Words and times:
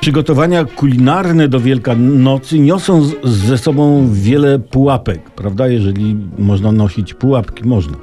Przygotowania 0.00 0.64
kulinarne 0.64 1.48
do 1.48 1.60
Wielkanocy 1.60 2.58
niosą 2.58 3.02
z- 3.04 3.14
ze 3.24 3.58
sobą 3.58 4.08
wiele 4.12 4.58
pułapek, 4.58 5.30
prawda? 5.30 5.68
Jeżeli 5.68 6.16
można 6.38 6.72
nosić 6.72 7.14
pułapki, 7.14 7.64
można. 7.68 7.96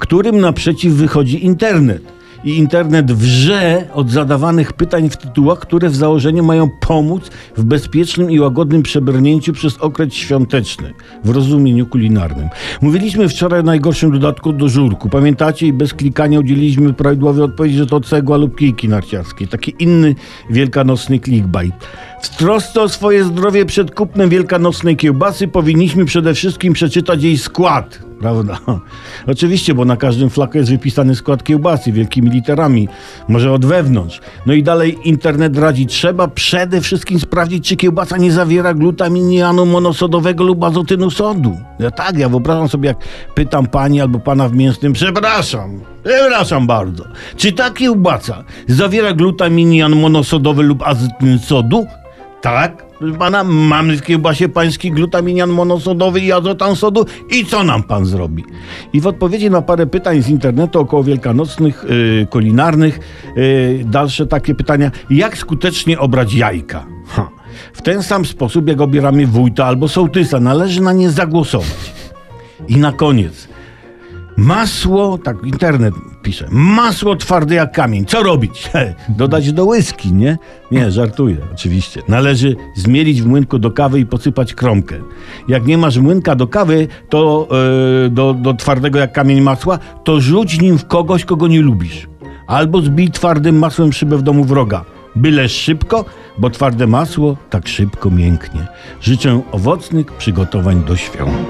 Którym 0.00 0.40
naprzeciw 0.40 0.92
wychodzi 0.92 1.44
internet. 1.46 2.02
I 2.44 2.58
internet 2.58 3.12
wrze 3.12 3.84
od 3.94 4.10
zadawanych 4.10 4.72
pytań 4.72 5.10
w 5.10 5.16
tytułach, 5.16 5.58
które 5.58 5.88
w 5.88 5.96
założeniu 5.96 6.44
mają 6.44 6.70
pomóc 6.80 7.30
w 7.56 7.64
bezpiecznym 7.64 8.30
i 8.30 8.40
łagodnym 8.40 8.82
przebrnięciu 8.82 9.52
przez 9.52 9.78
okres 9.78 10.14
świąteczny 10.14 10.92
w 11.24 11.30
rozumieniu 11.30 11.86
kulinarnym. 11.86 12.48
Mówiliśmy 12.80 13.28
wczoraj 13.28 13.60
o 13.60 13.62
najgorszym 13.62 14.10
dodatku 14.10 14.52
do 14.52 14.68
żurku. 14.68 15.08
Pamiętacie? 15.08 15.66
I 15.66 15.72
bez 15.72 15.94
klikania 15.94 16.40
udzieliliśmy 16.40 16.92
prawidłowej 16.92 17.44
odpowiedzi, 17.44 17.76
że 17.76 17.86
to 17.86 18.00
cegła 18.00 18.36
lub 18.36 18.56
kijki 18.56 18.88
narciarskie. 18.88 19.46
Taki 19.46 19.74
inny 19.78 20.14
wielkanocny 20.50 21.20
clickbait. 21.20 21.74
W 22.22 22.36
trosce 22.36 22.82
o 22.82 22.88
swoje 22.88 23.24
zdrowie 23.24 23.66
przed 23.66 23.94
kupnem 23.94 24.30
wielkanocnej 24.30 24.96
kiełbasy 24.96 25.48
powinniśmy 25.48 26.04
przede 26.04 26.34
wszystkim 26.34 26.72
przeczytać 26.72 27.22
jej 27.22 27.38
skład. 27.38 27.98
Prawda? 28.20 28.58
Oczywiście, 29.32 29.74
bo 29.74 29.84
na 29.84 29.96
każdym 29.96 30.30
flaku 30.30 30.58
jest 30.58 30.70
wypisany 30.70 31.14
skład 31.14 31.44
kiełbasy 31.44 31.92
wielkimi 31.92 32.30
literami, 32.30 32.88
może 33.28 33.52
od 33.52 33.66
wewnątrz. 33.66 34.20
No 34.46 34.52
i 34.52 34.62
dalej 34.62 34.98
internet 35.04 35.58
radzi, 35.58 35.86
trzeba 35.86 36.28
przede 36.28 36.80
wszystkim 36.80 37.20
sprawdzić, 37.20 37.68
czy 37.68 37.76
kiełbasa 37.76 38.16
nie 38.16 38.32
zawiera 38.32 38.74
glutaminianu 38.74 39.66
monosodowego 39.66 40.44
lub 40.44 40.64
azotynu 40.64 41.10
sodu. 41.10 41.56
Ja 41.78 41.90
tak, 41.90 42.18
ja 42.18 42.28
wyobrażam 42.28 42.68
sobie, 42.68 42.88
jak 42.88 42.98
pytam 43.34 43.66
pani 43.66 44.00
albo 44.00 44.18
pana 44.18 44.48
w 44.48 44.54
mięsnym, 44.54 44.92
przepraszam, 44.92 45.80
przepraszam 46.04 46.66
bardzo, 46.66 47.04
czy 47.36 47.52
ta 47.52 47.70
kiełbasa 47.70 48.44
zawiera 48.66 49.12
glutaminian 49.12 49.96
monosodowy 49.96 50.62
lub 50.62 50.82
azotyn 50.82 51.38
sodu? 51.38 51.86
Tak, 52.40 52.86
proszę 52.98 53.18
pana, 53.18 53.44
mamy 53.44 53.96
w 53.96 54.02
kiełbasie 54.02 54.48
pański 54.48 54.92
glutaminian 54.92 55.50
monosodowy 55.50 56.20
i 56.20 56.32
azotan 56.32 56.76
sodu 56.76 57.06
i 57.30 57.44
co 57.44 57.64
nam 57.64 57.82
pan 57.82 58.06
zrobi? 58.06 58.44
I 58.92 59.00
w 59.00 59.06
odpowiedzi 59.06 59.50
na 59.50 59.62
parę 59.62 59.86
pytań 59.86 60.22
z 60.22 60.28
internetu 60.28 60.80
około 60.80 61.04
wielkanocnych, 61.04 61.84
yy, 61.88 62.26
kulinarnych, 62.30 62.98
yy, 63.36 63.84
dalsze 63.84 64.26
takie 64.26 64.54
pytania, 64.54 64.90
jak 65.10 65.38
skutecznie 65.38 65.98
obrać 65.98 66.34
jajka? 66.34 66.86
Ha. 67.06 67.28
W 67.72 67.82
ten 67.82 68.02
sam 68.02 68.24
sposób, 68.24 68.68
jak 68.68 68.80
obieramy 68.80 69.26
wójta 69.26 69.66
albo 69.66 69.88
sołtysa, 69.88 70.40
należy 70.40 70.82
na 70.82 70.92
nie 70.92 71.10
zagłosować. 71.10 71.94
I 72.68 72.76
na 72.76 72.92
koniec, 72.92 73.48
Masło, 74.36 75.18
tak 75.18 75.36
internet 75.44 75.94
pisze, 76.22 76.46
masło 76.50 77.16
twarde 77.16 77.54
jak 77.54 77.72
kamień. 77.72 78.04
Co 78.04 78.22
robić? 78.22 78.70
Dodać 79.08 79.52
do 79.52 79.64
whisky, 79.64 80.12
nie? 80.12 80.38
Nie, 80.70 80.90
żartuję, 80.90 81.36
oczywiście. 81.52 82.02
Należy 82.08 82.56
zmielić 82.76 83.22
w 83.22 83.26
młynku 83.26 83.58
do 83.58 83.70
kawy 83.70 84.00
i 84.00 84.06
posypać 84.06 84.54
kromkę. 84.54 84.96
Jak 85.48 85.66
nie 85.66 85.78
masz 85.78 85.98
młynka 85.98 86.34
do 86.34 86.46
kawy, 86.46 86.88
to 87.08 87.48
yy, 88.02 88.10
do, 88.10 88.34
do 88.34 88.54
twardego 88.54 88.98
jak 88.98 89.12
kamień 89.12 89.40
masła, 89.40 89.78
to 90.04 90.20
rzuć 90.20 90.60
nim 90.60 90.78
w 90.78 90.86
kogoś, 90.86 91.24
kogo 91.24 91.48
nie 91.48 91.60
lubisz. 91.60 92.06
Albo 92.46 92.82
zbij 92.82 93.10
twardym 93.10 93.58
masłem 93.58 93.92
szybę 93.92 94.16
w 94.16 94.22
domu 94.22 94.44
wroga. 94.44 94.84
Byle 95.16 95.48
szybko, 95.48 96.04
bo 96.38 96.50
twarde 96.50 96.86
masło 96.86 97.36
tak 97.50 97.68
szybko 97.68 98.10
mięknie. 98.10 98.66
Życzę 99.00 99.42
owocnych 99.52 100.06
przygotowań 100.06 100.84
do 100.84 100.96
świąt. 100.96 101.48